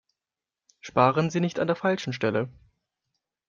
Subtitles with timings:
[0.79, 2.49] Sparen Sie nicht an der falschen Stelle!